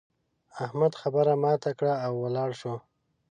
[0.63, 2.75] احمد خبره ماته کړه او ولاړ شو.